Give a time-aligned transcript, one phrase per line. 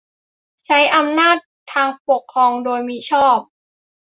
[0.65, 1.37] -ใช้อำนาจ
[1.73, 3.39] ทางปกครองโดยมิชอบ